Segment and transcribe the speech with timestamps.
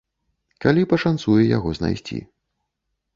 [0.63, 2.17] Калі пашанцуе яго знайсці.